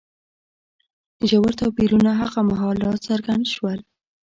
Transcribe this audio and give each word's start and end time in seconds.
ژور 1.29 1.51
توپیرونه 1.61 2.11
هغه 2.21 2.41
مهال 2.49 2.77
راڅرګند 2.85 3.45
شول. 3.53 3.79